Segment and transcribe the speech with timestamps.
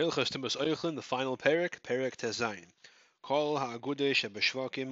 [0.00, 2.64] Hilchas Tumas Oichlin, the final perik, perik Tezayin.
[3.20, 3.58] Kol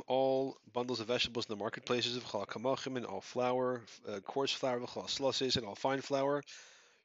[0.06, 4.52] all bundles of vegetables in the marketplaces of chal kamachim and all flour, uh, coarse
[4.52, 6.42] flour, chal slosses and all fine flour,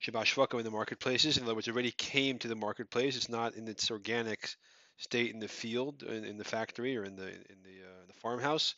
[0.06, 1.38] shebashvakim in the marketplaces.
[1.38, 3.16] In other words, already came to the marketplace.
[3.16, 4.54] It's not in its organic
[4.98, 8.14] state in the field, in, in the factory, or in the in the, uh, the
[8.16, 8.76] farmhouse.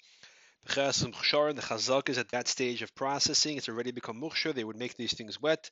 [0.67, 3.57] The chazak is at that stage of processing.
[3.57, 4.53] It's already become mukhshar.
[4.53, 5.71] They would make these things wet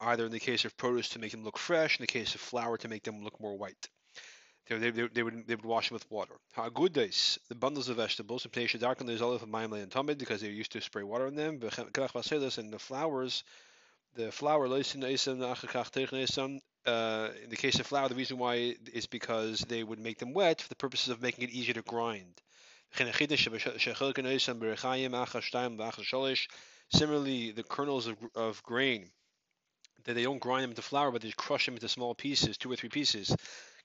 [0.00, 2.40] either in the case of produce to make them look fresh, in the case of
[2.40, 3.88] flour to make them look more white.
[4.68, 6.34] They, they, they, they would, they would wash them with water.
[6.54, 8.80] Ha'agudes, the bundles of vegetables, because
[10.40, 13.44] they're used to spray water on them, and the flowers,
[14.14, 14.66] the flour,
[16.86, 20.32] uh, in the case of flour, the reason why is because they would make them
[20.32, 22.40] wet for the purposes of making it easier to grind.
[26.92, 29.10] Similarly, the kernels of, of grain
[30.04, 32.70] that they don't grind them into flour, but they crush them into small pieces, two
[32.70, 33.34] or three pieces.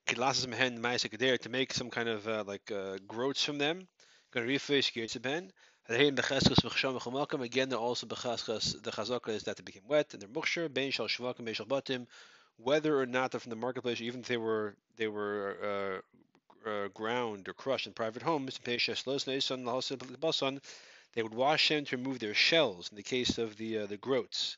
[0.07, 3.87] To make some kind of uh, like uh, groats from them.
[4.35, 4.61] Again,
[7.69, 8.83] they're also bechazkas.
[8.83, 10.29] The chazaka is that they became wet and they're
[11.65, 12.05] batim.
[12.57, 16.01] Whether or not they're from the marketplace, even if they were they were
[16.65, 18.77] uh, uh, ground or crushed in private homes, they
[21.23, 22.89] would wash them to remove their shells.
[22.89, 24.57] In the case of the uh, the groats,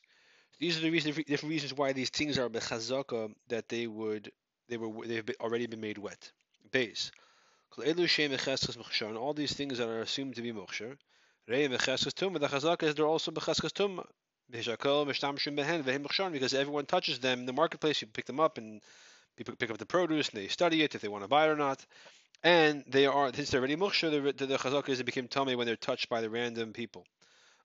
[0.58, 4.32] these are the different reasons why these things are bechazaka that they would
[4.68, 6.30] they were they've already been made wet.
[6.70, 7.10] Base.
[7.76, 10.96] All these things that are assumed to be moksher.
[11.46, 14.04] The chazaka is they're also bechazkas tumma.
[16.32, 18.80] Because everyone touches them in the marketplace, you pick them up and
[19.36, 21.50] people pick up the produce and they study it if they want to buy it
[21.50, 21.84] or not.
[22.42, 25.66] And they are, since they're already muksha, the, the, chazaka is it became tummy when
[25.66, 27.06] they're touched by the random people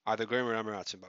[0.06, 1.04] either Gomer or Amaratzim.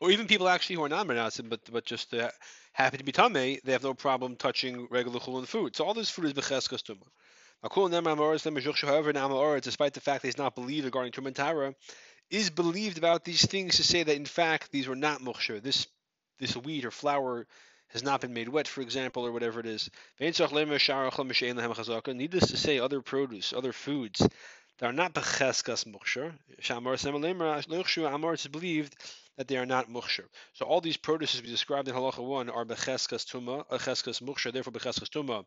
[0.00, 2.30] Or even people actually who are not Meratzim, but but just uh,
[2.72, 5.76] happen to be Tameh, they have no problem touching regular Chulun food.
[5.76, 7.06] So all this food is Becheskas Tumah.
[9.14, 11.74] However, despite the fact that he's not believed regarding Tumah
[12.30, 15.62] is believed about these things to say that in fact these were not Mukhshir.
[15.62, 15.86] This
[16.40, 17.46] this wheat or flour
[17.90, 19.90] has not been made wet, for example, or whatever it is.
[20.18, 20.48] Needless
[22.48, 24.26] to say, other produce, other foods
[24.78, 26.32] they are not becheskas muksher.
[26.60, 28.96] Shamar Amar is believed
[29.36, 30.24] that they are not muksher.
[30.54, 34.72] So all these produces we described in halacha one are becheskas tuma, cheskas muksher, therefore
[34.72, 35.44] becheskas tuma.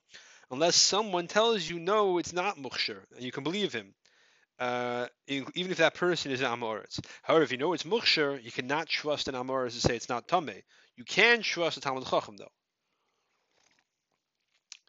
[0.52, 3.94] Unless someone tells you no, it's not muksher, and you can believe him.
[4.58, 7.02] Uh, even if that person is an Amoritz.
[7.24, 10.30] However, if you know it's Mukhshar, you cannot trust an Amoritz to say it's not
[10.30, 10.62] Tameh.
[10.96, 12.48] You can trust a Talmud Chacham, though.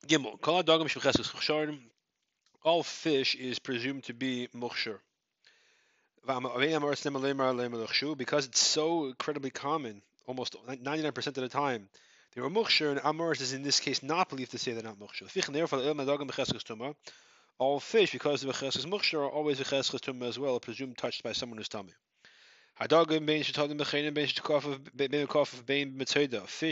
[0.06, 0.40] Gimel.
[2.66, 4.98] All fish is presumed to be mukhshar.
[8.16, 11.88] Because it's so incredibly common, almost 99% of the time,
[12.34, 14.98] they were mukhshar, and Amoris is in this case not believed to say they're not
[14.98, 15.30] mukhshar.
[17.58, 21.32] All fish, because of cheskes mukhshar, are always cheskes tumah as well, presumed touched by
[21.32, 21.92] someone who's tummy.
[22.78, 23.52] Fish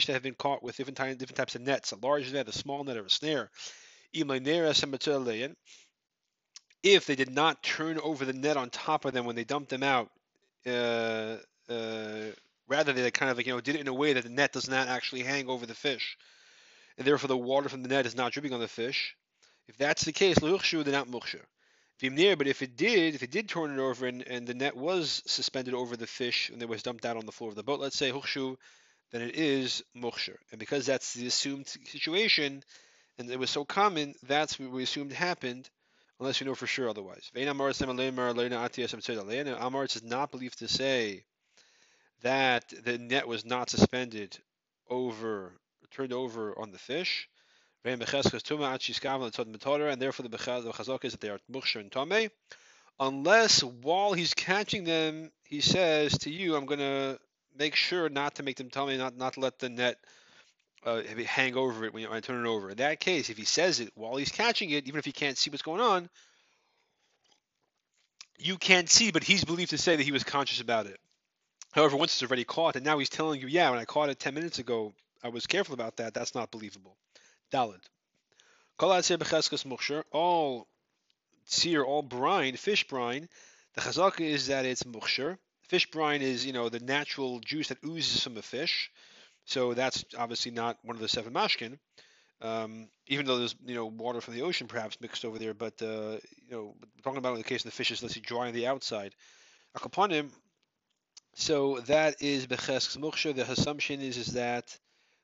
[0.06, 2.82] that have been caught with different, different types of nets, a large net, a small
[2.82, 3.50] net, or a snare
[6.84, 9.70] if they did not turn over the net on top of them when they dumped
[9.70, 10.10] them out,
[10.66, 11.36] uh,
[11.68, 12.26] uh,
[12.68, 14.52] rather they kind of like, you know did it in a way that the net
[14.52, 16.18] does not actually hang over the fish,
[16.98, 19.16] and therefore the water from the net is not dripping on the fish.
[19.66, 21.40] If that's the case, lehuchshu, they're not mukshu.
[22.36, 25.22] But if it did, if it did turn it over and, and the net was
[25.26, 27.80] suspended over the fish and it was dumped out on the floor of the boat,
[27.80, 28.56] let's say hukshu,
[29.10, 30.36] then it is muksher.
[30.50, 32.62] And because that's the assumed situation,
[33.16, 35.70] and it was so common, that's what we assumed happened
[36.24, 37.30] unless you know for sure otherwise.
[37.36, 37.82] Amoritz
[39.94, 41.22] is not believed to say
[42.22, 44.38] that the net was not suspended
[44.88, 45.52] over,
[45.90, 47.28] turned over on the fish.
[47.84, 48.30] And therefore the
[50.38, 52.30] chazak is that they are muksher and tame.
[52.98, 57.18] Unless while he's catching them, he says to you, I'm going to
[57.54, 59.98] make sure not to make them tame, not, not let the net
[60.84, 62.70] uh, hang over it when, I turn it over.
[62.70, 65.38] In that case, if he says it while he's catching it, even if he can't
[65.38, 66.08] see what's going on,
[68.38, 70.98] you can't see, but he's believed to say that he was conscious about it.
[71.72, 74.19] However, once it's already caught, and now he's telling you, yeah, when I caught it
[74.19, 74.92] 10 minutes ago,
[75.22, 76.96] I was careful about that, that's not believable.
[77.52, 77.80] Dalid.
[80.12, 80.66] All
[81.46, 83.28] seer, all brine, fish brine,
[83.75, 85.38] the chazaka is that it's mukhshar.
[85.62, 88.90] Fish brine is, you know, the natural juice that oozes from a fish.
[89.44, 91.79] So that's obviously not one of the seven mashkin.
[92.41, 95.81] Um, even though there's you know water from the ocean perhaps mixed over there, but
[95.81, 98.55] uh, you know talking about in the case of the fishes, let's see dry on
[98.55, 99.14] the outside.
[99.76, 100.31] Akapanim.
[101.37, 103.35] So that is beches moksha.
[103.35, 104.76] The assumption is is that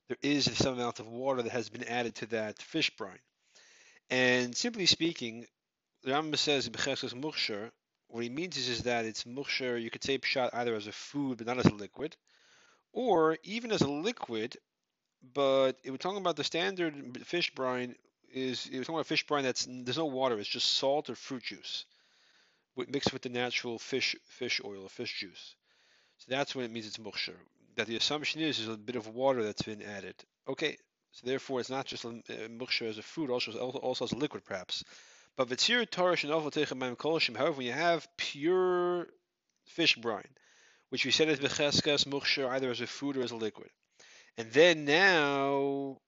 [0.08, 3.20] there is some amount of water that has been added to that fish brine.
[4.10, 5.46] And simply speaking,
[6.02, 7.70] the Rambam says b'cheskes muksher.
[8.08, 9.80] What he means is, is that it's muksher.
[9.80, 12.16] You could say pshat either as a food, but not as a liquid,
[12.92, 14.56] or even as a liquid.
[15.34, 16.94] But it was talking about the standard
[17.26, 17.94] fish brine
[18.32, 20.38] is it was talking about fish brine that's there's no water.
[20.38, 21.84] It's just salt or fruit juice
[22.88, 25.54] mixed with the natural fish fish oil or fish juice.
[26.18, 27.34] So that's when it means it's muksher.
[27.76, 30.14] That the assumption is there's a bit of water that's been added.
[30.48, 30.76] Okay,
[31.12, 34.84] so therefore it's not just uh, as a food, also also as a liquid perhaps.
[35.36, 37.36] But v'tzir tarish and kolshim.
[37.36, 39.08] However, when you have pure
[39.64, 40.28] fish brine,
[40.90, 43.70] which we said is becheskas muksher either as a food or as a liquid,
[44.36, 45.98] and then now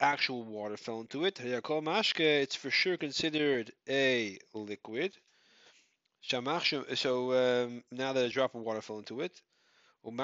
[0.00, 5.16] actual water fell into it, it's for sure considered a liquid.
[6.24, 9.40] So um, now that a drop of water fell into it,
[10.04, 10.18] and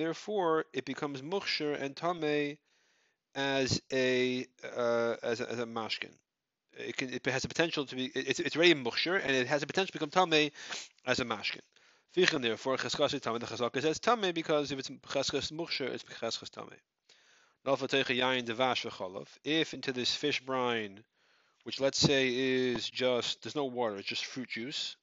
[0.00, 2.56] therefore it becomes muksher and tame
[3.34, 4.46] as a
[4.76, 6.12] uh, as a, as a mashkin.
[6.78, 9.62] It, can, it has a potential to be it's, it's already muksher and it has
[9.62, 10.50] a potential to become tame
[11.06, 11.60] as a mashkin.
[12.14, 16.50] Fichin therefore cheskasi tame the chazaka says tame because if it's cheskas muksher it's cheskas
[16.50, 16.78] tame.
[19.44, 21.04] If into this fish brine
[21.64, 24.96] which let's say is just there's no water, it's just fruit juice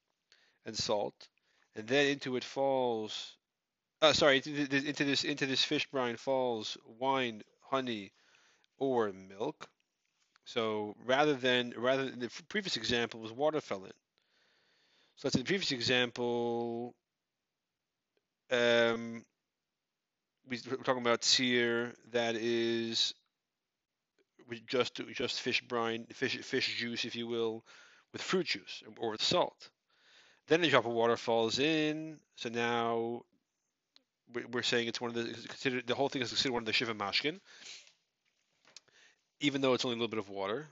[0.66, 1.28] and salt,
[1.76, 3.38] and then into it falls,
[4.02, 8.12] uh, sorry, into this into this fish brine falls wine, honey,
[8.78, 9.70] or milk.
[10.46, 13.62] So rather than rather than the previous example was water
[15.18, 15.30] in.
[15.30, 16.96] So say the previous example,
[18.52, 19.24] um,
[20.50, 23.14] we, we're talking about sear that is
[24.50, 27.66] with just just fish brine, fish fish juice, if you will,
[28.14, 29.70] with fruit juice or with salt.
[30.48, 33.24] Then a drop of water falls in, so now
[34.52, 36.74] we're saying it's one of the considered the whole thing is considered one of the
[36.74, 37.40] shiva mashkin,
[39.42, 40.68] even though it's only a little bit of water.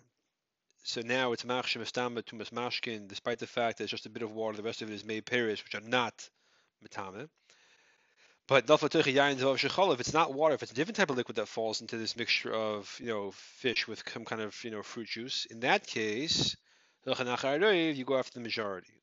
[0.87, 4.21] So now it's machshim estamba to mashkin, despite the fact that it's just a bit
[4.21, 4.55] of water.
[4.55, 6.29] The rest of it is made perish, which are not
[6.85, 7.27] metame.
[8.47, 11.97] But if it's not water, if it's a different type of liquid that falls into
[11.97, 15.61] this mixture of you know fish with some kind of you know fruit juice, in
[15.61, 16.55] that case,
[17.07, 18.93] you go after the majority.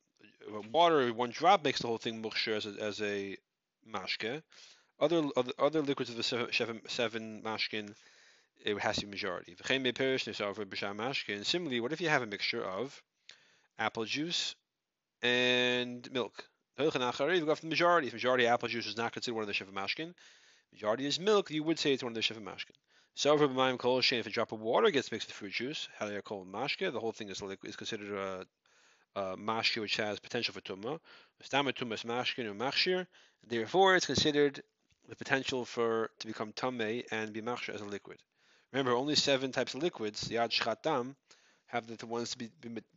[0.71, 3.37] Water, one drop makes the whole thing mukshir as a, as a
[3.93, 4.41] mashke.
[5.01, 7.93] Other, other other liquids of the seven mashkin,
[8.65, 9.57] it has to be majority.
[11.45, 13.03] Similarly, what if you have a mixture of
[13.79, 14.55] apple juice
[15.23, 16.45] and milk?
[16.79, 18.09] You go after the majority.
[18.09, 20.15] If majority apple juice is not considered one of the Shiva Mashkin,
[20.73, 22.77] majority is milk, you would say it's one of the Shiva Mashkin.
[23.15, 23.37] So
[23.77, 26.91] Kol if a drop of water gets mixed with fruit juice, you call mashke?
[26.91, 28.47] The whole thing is is considered a,
[29.21, 30.99] a mashke which has potential for tumma.
[31.45, 33.07] Stama tumma is mashkin or machshir.
[33.47, 34.63] Therefore, it's considered
[35.09, 38.19] the potential for to become tame and be machshir as a liquid.
[38.73, 41.15] Remember, only seven types of liquids, the yad shchatam,
[41.67, 42.51] have the, ones to be,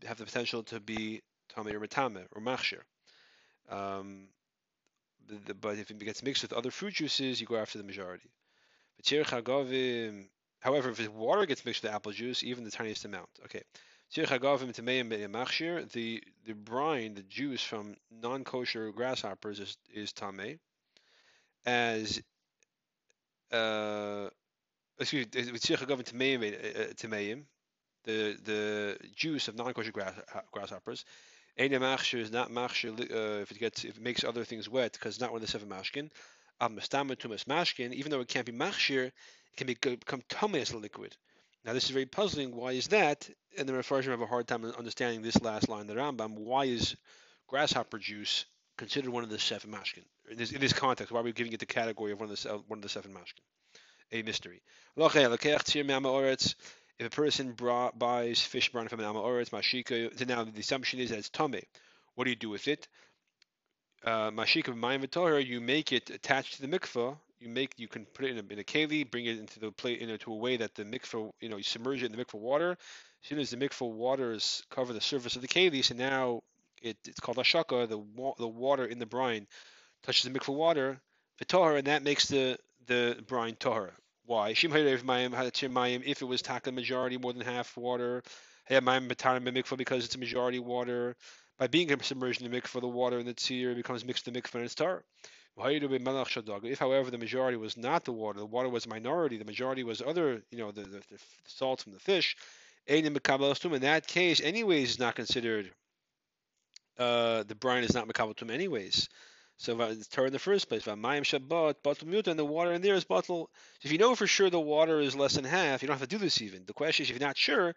[0.06, 1.22] have the potential to be
[1.54, 2.82] tame or metame or machshir.
[3.70, 4.28] Um,
[5.28, 7.84] the, the, but if it gets mixed with other fruit juices, you go after the
[7.84, 8.30] majority.
[10.60, 13.30] However, if water gets mixed with apple juice, even the tiniest amount.
[13.46, 13.62] Okay.
[14.16, 14.26] The
[16.46, 20.60] the brine, the juice from non-kosher grasshoppers is, is tame.
[21.66, 22.22] As
[23.52, 24.30] uh,
[25.00, 26.88] excuse me, uh,
[28.06, 30.14] the the juice of non-kosher grass,
[30.52, 31.06] grasshoppers
[31.58, 34.92] Ena machshir is not machshir uh, if it gets if it makes other things wet
[34.92, 36.10] because not one of the seven mashkin.
[36.62, 39.14] Amastama tumas mashkin, even though it can't be machshir, it
[39.56, 41.16] can be, become tummy as a liquid.
[41.64, 42.54] Now this is very puzzling.
[42.54, 43.30] Why is that?
[43.58, 46.38] And the Mepharshim have a hard time understanding this last line, the Rambam.
[46.38, 46.98] Why is
[47.48, 48.46] grasshopper juice
[48.78, 50.04] considered one of the seven mashkin?
[50.30, 52.38] In this, in this context, why are we giving it the category of one of
[52.38, 53.44] the one of the seven mashkin?
[54.12, 54.62] A mystery
[56.98, 61.10] if a person brought, buys fish brine from an Amaoretz, Mashika, now the assumption is
[61.10, 61.62] that it's Tame.
[62.16, 62.88] What do you do with it?
[64.04, 67.18] Uh, Mashika Mayim you make it attached to the mikvah.
[67.40, 69.72] You make you can put it in a, in a keli, bring it into the
[69.72, 72.40] plate into a way that the mikvah, you know, you submerge it in the mikvah
[72.40, 72.72] water.
[72.72, 76.44] As soon as the mikvah waters cover the surface of the keli, so now
[76.82, 77.90] it, it's called ashaka.
[77.90, 78.02] The
[78.38, 79.48] the water in the brine
[80.04, 81.02] touches the mikvah water,
[81.40, 83.92] the and that makes the the brine tahara.
[84.26, 84.50] Why?
[84.50, 88.24] If it was taka majority more than half water,
[88.68, 91.16] because it's a majority water.
[91.58, 94.42] By being submerged in the mikvah, the water in the tzir becomes mixed in the
[94.42, 95.04] mikvah and it's tar.
[95.58, 99.84] If, however, the majority was not the water, the water was a minority, the majority
[99.86, 102.36] was other, you know, the, the, the salt from the fish,
[102.88, 105.72] in that case, anyways, is not considered,
[107.00, 109.08] uh, the brine is not makabatum anyways.
[109.58, 110.84] So if it's Torah in the first place.
[110.84, 113.50] Mayim Shabbat, Batul Muta, and the water in there is bottle.
[113.82, 116.16] If you know for sure the water is less than half, you don't have to
[116.16, 116.66] do this even.
[116.66, 117.74] The question is if you're not sure,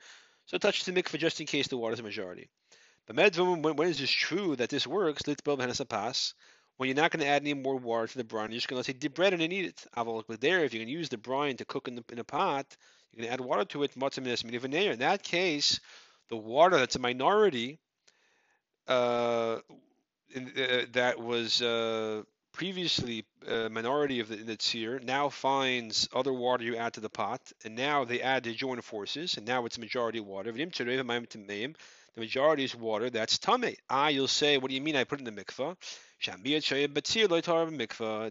[0.46, 2.48] so touch the mikveh just in case the water is a majority.
[3.06, 5.22] But when, when is this true that this works?
[5.22, 6.34] Pass.
[6.76, 8.80] When you're not going to add any more water to the brine, you're just going
[8.82, 9.86] to take dip bread and eat it.
[9.94, 12.76] But there, if you can use the brine to cook in, the, in a pot,
[13.12, 13.96] you can add water to it.
[13.96, 15.80] In that case,
[16.28, 17.78] the water that's a minority
[18.86, 19.58] uh,
[20.34, 26.64] in, uh, that was uh, previously a minority of the, the now finds other water
[26.64, 29.78] you add to the pot, and now they add the joint forces, and now it's
[29.78, 30.52] majority water.
[30.52, 30.64] The
[32.16, 33.10] majority is water.
[33.10, 33.76] That's tame.
[33.88, 34.96] Ah, you'll say, what do you mean?
[34.96, 35.76] I put in the mikvah.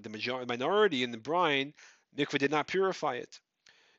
[0.04, 1.74] The majority, minority in the brine,
[2.18, 3.39] mikvah did not purify it.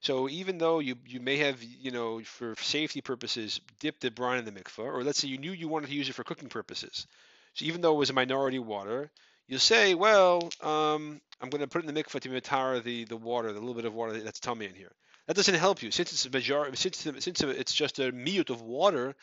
[0.00, 4.38] So even though you, you may have, you know, for safety purposes, dipped the brine
[4.38, 6.48] in the mikvah, or let's say you knew you wanted to use it for cooking
[6.48, 7.06] purposes.
[7.54, 9.10] So even though it was a minority water,
[9.46, 13.16] you'll say, well, um, I'm going to put in the mikvah to matara the, the
[13.16, 14.92] water, the little bit of water that's tummy in here.
[15.26, 15.90] That doesn't help you.
[15.90, 19.14] Since it's a majority, since, since it's just a mute of water,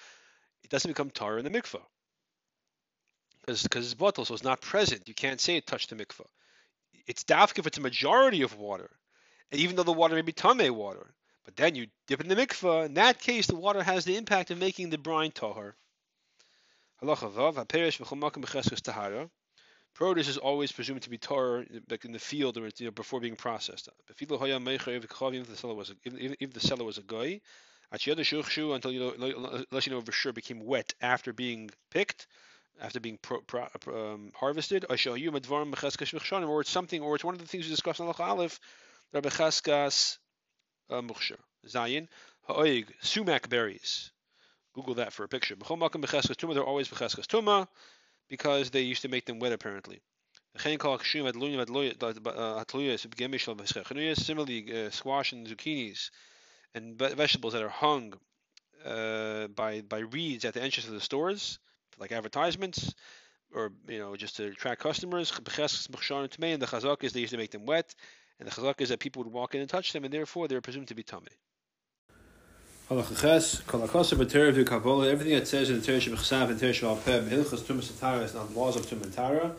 [0.64, 1.82] it doesn't become tar in the mikvah.
[3.42, 5.08] Because it's bottle, so it's not present.
[5.08, 6.26] You can't say it touched the mikvah.
[7.08, 8.90] It's dafk if it's a majority of water
[9.52, 11.14] and even though the water may be tame water.
[11.44, 12.88] But then you dip in the mikvah.
[12.88, 15.76] In that case, the water has the impact of making the brine tahar.
[19.96, 23.22] Produce is always presumed to be tar like in the field or you know, before
[23.22, 23.88] being processed.
[24.10, 27.40] If the seller was a, if the seller was a guy,
[27.92, 32.28] until you know, unless you know for sure became wet after being picked,
[32.82, 37.64] after being pro, pro, um, harvested, or it's something, or it's one of the things
[37.64, 38.60] we discussed in Al Aleph
[39.14, 40.18] Rabbi Chaskas
[40.90, 41.02] uh,
[41.68, 42.08] Zayin,
[42.48, 44.12] Ha'oig, sumac berries.
[44.76, 45.56] Google that for a picture.
[45.56, 47.68] B'chol tuma, they're always b'cheskas tuma,
[48.30, 50.02] because they used to make them wet apparently.
[50.58, 50.86] Similarly,
[54.74, 56.10] uh, squash and zucchinis
[56.74, 58.14] and vegetables that are hung
[58.86, 61.60] uh, by by reeds at the entrance of the stores,
[61.98, 62.94] like advertisements,
[63.54, 65.32] or you know just to attract customers.
[65.36, 65.52] And the
[66.68, 67.96] chazak is they used to make them wet,
[68.40, 70.62] and the chazak is that people would walk in and touch them, and therefore they're
[70.62, 71.32] presumed to be tummy.
[72.88, 73.42] Everything that
[75.48, 78.86] says in the Teresh B'chsav and Teresh B'alpeh, Hilchas Tumas Tara is not laws of
[78.86, 79.56] Tumas Tara.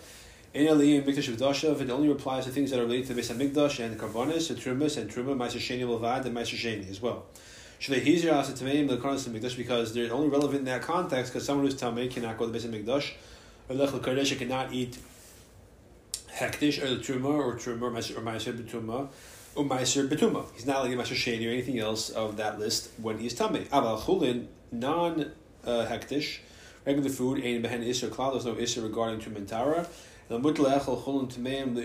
[0.54, 3.34] In Aliyah Mikdash V'dashav, it only applies to things that are related to the Beis
[3.34, 7.26] Hamikdash and Karbonis, and Trumas, and Truma, Meiser Sheni Levad, and Meiser Sheni as well.
[7.80, 11.32] Should they heezer as a Tameim L'karnas Mikdash because they're only relevant in that context
[11.32, 13.10] because someone who's Tamei cannot go to the Beis Hamikdash,
[13.68, 14.98] or Lech L'Kadosh cannot eat
[16.30, 19.08] hektish or the truma or truma or meiser betuma
[19.56, 20.44] or meiser betuma.
[20.54, 23.60] He's not like a meiser sheni or anything else of that list when he's tummy.
[23.60, 25.32] Aval chulin non
[25.64, 26.38] uh, hektish
[26.86, 28.32] regular food ain't behen iser klal.
[28.32, 30.24] There's no iser regarding chulin tameim.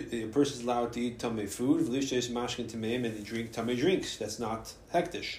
[0.10, 1.88] The person is allowed to eat tummy food.
[1.88, 4.18] And drink tummy drinks.
[4.18, 5.38] That's not hektish.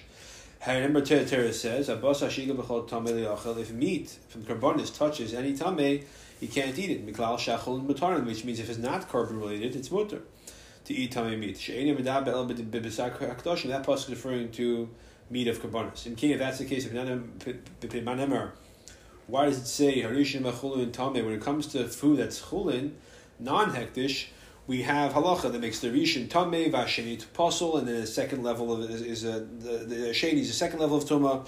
[0.65, 2.01] Number Terra says, If
[3.71, 6.05] meat from carbonis touches any tame,
[6.39, 7.05] he can't eat it.
[7.05, 10.21] Miklal shachol and mutarin, which means if it's not carbon related, it's mutar
[10.85, 11.69] to eat tamei meat.
[11.69, 14.89] And that pasuk is referring to
[15.29, 16.05] meat of karbonis.
[16.05, 16.87] In King, if that's the case,
[19.27, 22.91] why does it say harishim mechulin tamei when it comes to food that's chulin,
[23.39, 24.27] non-hektish?
[24.65, 28.71] We have halacha that makes the rishon tamei v'asheni to and then the second level
[28.71, 31.45] of is, is a, the, the sheni is the second level of tuma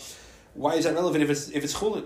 [0.56, 2.06] why is that relevant if it's if it's chulin?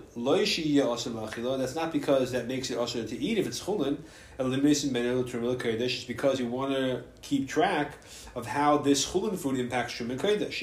[1.60, 3.38] That's not because that makes it also to eat.
[3.38, 4.00] If it's chulin,
[4.40, 7.94] it's because you want to keep track
[8.36, 10.62] of how this chulin food impacts truma kodesh.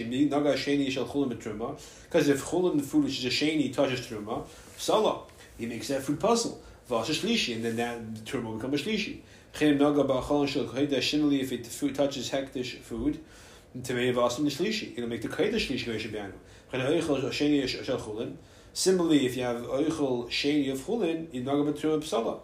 [2.02, 4.44] Because if chulin food, which is a sheni, touches truma,
[4.76, 5.20] salah,
[5.56, 6.60] he makes that food puzzle.
[6.90, 9.20] and then that truma becomes a shlishi.
[9.58, 13.20] If it food touches hektish food,
[13.74, 13.94] it'll
[15.08, 16.32] make the kodesh shlishi
[16.72, 16.98] Similarly,
[19.26, 22.40] if you have oichel sheni of chulin, you naga b'truma psala.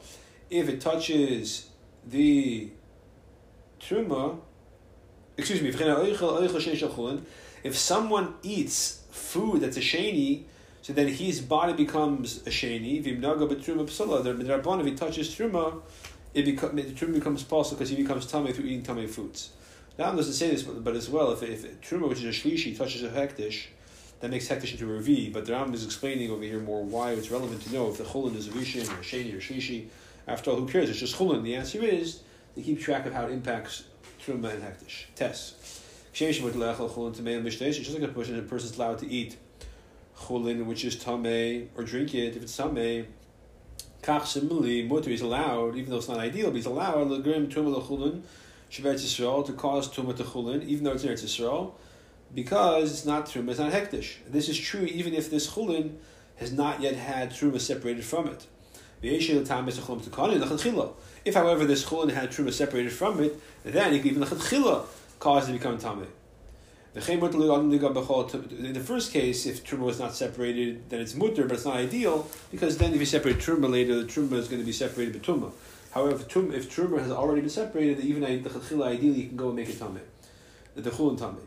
[0.48, 1.68] If it touches
[2.06, 2.70] the
[3.80, 4.38] truma,
[5.36, 5.68] excuse me,
[7.64, 10.44] if someone eats food that's a sheni,
[10.82, 12.98] so then his body becomes a sheni.
[12.98, 13.14] If he
[14.94, 15.82] touches truma,
[16.34, 19.50] it become, the truma becomes possible because he becomes tummy through eating tummy foods.
[19.98, 22.76] Now, doesn't say this, but, but as well, if, if truma, which is a shlishi,
[22.76, 23.66] touches a hektish,
[24.22, 25.32] that makes hektish into a revi.
[25.32, 28.04] But the Rambam is explaining over here more why it's relevant to know if the
[28.04, 29.88] chulin is a rishon or a sheni or Shishi.
[30.28, 30.88] After all, who cares?
[30.88, 31.42] It's just chulin.
[31.42, 32.22] The answer is
[32.54, 33.82] they keep track of how it impacts
[34.24, 35.06] truma and hektish.
[35.16, 35.56] Test.
[36.12, 39.36] Just like a person, a person's allowed to eat
[40.16, 43.08] chulin, which is tame, or drink it if it's tame.
[44.02, 47.82] Kach similarly, mutter is allowed, even though it's not ideal, but he's allowed legrim tumah
[47.82, 48.22] lechulin
[48.70, 51.72] Shabbat Yisrael to cause tumah to chulin, even though it's in Eretz Yisrael,
[52.34, 54.16] because it's not truma, it's not hektish.
[54.26, 55.96] This is true even if this chulin
[56.36, 58.46] has not yet had truma separated from it.
[59.02, 59.28] If,
[61.34, 64.86] however, this chulin had truma separated from it, then it could even lechatchila
[65.18, 66.06] cause it to become tameh.
[66.94, 71.76] In the first case, if truma was not separated, then it's mutter, but it's not
[71.76, 75.14] ideal because then if you separate truma later, the truma is going to be separated
[75.14, 75.52] by tumah.
[75.92, 79.70] However, if truma, has already been separated, even the ideally you can go and make
[79.70, 80.00] it tameh.
[80.74, 81.38] The chulin tameh.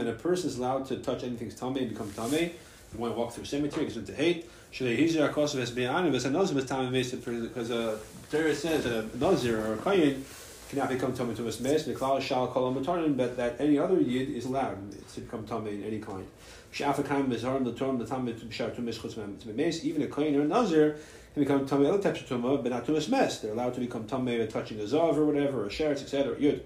[0.00, 2.52] And a person is allowed to touch anything tameh and become tameh.
[2.92, 4.48] You want to walk through a cemetery, it's into hate.
[4.70, 7.98] Should they hizir akos of esbe'an of esanozim is tameh because a
[8.30, 10.22] Torah says a nazir or a kayin
[10.68, 11.82] cannot become tummy to a smash.
[11.82, 14.78] Miklal shal kol but that any other yid is allowed
[15.12, 16.26] to become tummy in any kind.
[16.72, 20.06] Shafakam is harm the term the tummy to bishar to mishchutz to be Even a
[20.06, 20.96] kohen or a nazir
[21.34, 23.40] can become tummy other types of tumah, but not to mess.
[23.40, 26.36] They're allowed to become tummy by touching a zav or whatever, or a sheretz, etc.
[26.36, 26.60] Yud.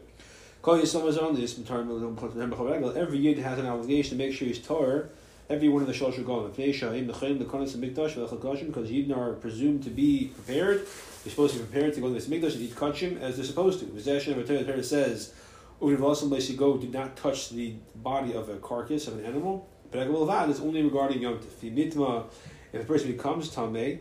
[0.67, 0.89] Every
[3.19, 5.09] yid has an obligation to make sure he's Torah
[5.51, 6.55] every one of the shalosh regalim.
[8.67, 10.87] Because yidden are presumed to be prepared
[11.25, 13.45] They're supposed to be prepared to go to the Mikdash and eat kachim as they're
[13.45, 13.87] supposed to.
[13.87, 15.33] The Torah says,
[15.81, 19.69] you go, do not touch the body of a carcass of an animal.
[19.91, 20.01] But
[20.51, 22.27] is only regarding Yom Tif.
[22.73, 24.01] If a person becomes Tameh,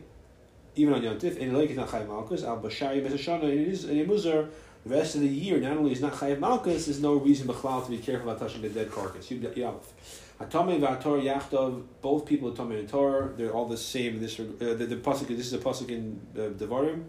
[0.76, 3.68] even on Yom Tif, and like is not Chayiv Malkus, Al Bashari Mesashana, and it
[3.68, 4.50] is a Muzar,
[4.88, 7.84] the rest of the year, not only is not Chayiv Malkus, there's no reason Bechlal
[7.84, 9.30] to be careful about touching the dead carcass.
[9.30, 9.84] Yalef.
[10.40, 14.20] Atame v'ator yachtov, both people Atame and Torah, they're all the same.
[14.20, 17.06] This uh, the, the pasuk, this is a pasuk in uh, Devarim.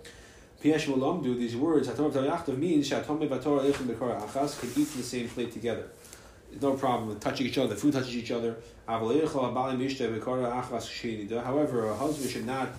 [0.62, 5.00] Piyesh do these words Atame v'yachtov means Shatame v'ator eichem b'kara achas can eat from
[5.00, 5.88] the same plate together.
[6.50, 7.68] There's No problem with touching each other.
[7.68, 8.56] The food touches each other.
[8.86, 9.34] However,
[11.90, 12.70] a husband should not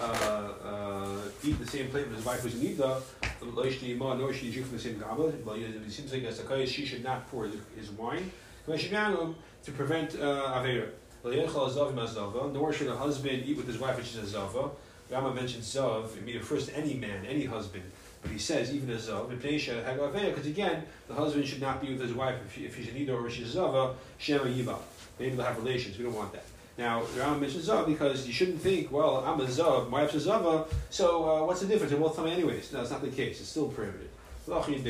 [0.00, 3.02] Uh, uh, eat the same plate with his wife who's in Nida,
[3.42, 5.34] nor should he drink from the same goblet.
[5.34, 8.30] It seems like as she should not pour his, wine
[8.66, 10.88] um, to prevent uh, Avera.
[11.22, 14.70] Nor should a husband eat with his wife, which is a Zava.
[15.10, 17.82] Rama mentions Zav, it refers to any man, any husband.
[18.22, 22.14] But he says, even a Zav, because again, the husband should not be with his
[22.14, 24.78] wife if, he, if he's an Ida or she's a Zava, Shema Yiba.
[25.18, 25.98] Maybe to have relations.
[25.98, 26.44] We don't want that.
[26.80, 30.20] Now, Rama mentions Zav because you shouldn't think, well, I'm a Zav, my wife's a
[30.20, 31.90] Zava, so uh, what's the difference?
[31.90, 32.72] They're both me anyways.
[32.72, 33.38] No, that's not the case.
[33.38, 34.08] It's still prohibited.
[34.46, 34.82] Despite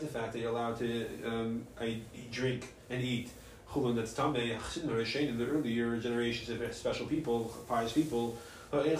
[0.00, 1.66] the fact that you're allowed to um,
[2.30, 3.30] drink and eat
[3.68, 4.56] chulun that's tamei,
[5.28, 8.38] in the earlier generations of special people, pious people,
[8.70, 8.96] they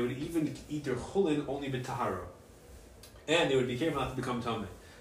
[0.00, 2.26] would even eat their chulun only b'tahara,
[3.26, 4.42] and they would be careful not to become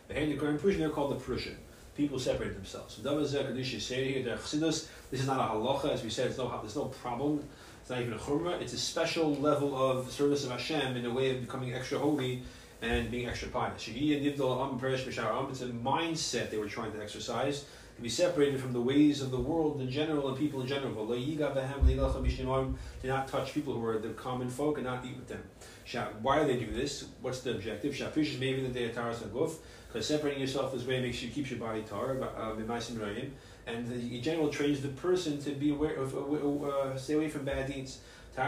[0.08, 1.58] The hand Korean Persian, they're called the Prussian.
[1.96, 2.96] People separate themselves.
[2.96, 6.28] So this is not a halacha, as we said.
[6.28, 7.44] There's no, there's no problem
[7.86, 8.60] it's not even a chumrah.
[8.60, 12.41] It's a special level of service of Hashem in a way of becoming extra holy
[12.82, 13.88] and being extra pious.
[13.88, 17.65] It's a mindset they were trying to exercise
[17.96, 21.06] to be separated from the ways of the world in general and people in general.
[21.06, 25.44] Do not touch people who are the common folk and not eat with them.
[26.24, 27.06] Why do they do this?
[27.22, 27.96] What's the objective?
[28.39, 29.58] Maybe the day of Taras and Guf,
[29.95, 32.21] because separating yourself this way makes you keeps your body tar.
[32.21, 32.53] Uh,
[33.65, 36.19] and the general trains the person to be aware of, uh,
[36.67, 37.99] uh, stay away from bad deeds.
[38.38, 38.45] And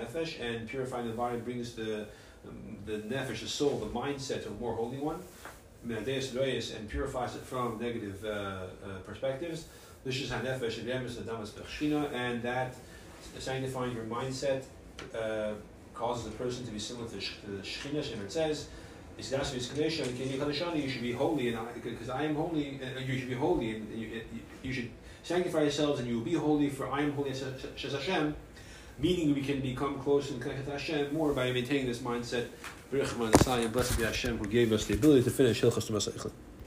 [0.00, 2.08] nefesh, and purifying the body brings the
[2.48, 5.22] um, the nefesh, the soul, the mindset to a more holy one.
[5.84, 8.66] and purifies it from negative uh, uh,
[9.06, 9.66] perspectives.
[10.04, 10.12] And
[12.42, 12.74] that
[13.38, 14.64] sanctifying your mindset
[15.14, 15.52] uh,
[15.94, 18.66] causes a person to be similar to the Shekhinah, and it says,
[20.82, 23.76] you should be holy, and because I am holy, and uh, you should be holy,
[23.76, 24.22] and you,
[24.62, 24.90] you should
[25.22, 27.42] sanctify yourselves, and you will be holy, for I am holy, as
[27.92, 28.34] Hashem.
[28.98, 32.48] Meaning, we can become close and connected to Hashem more by maintaining this mindset.
[32.90, 36.41] Blessed be Hashem who gave us the ability to finish Hilchas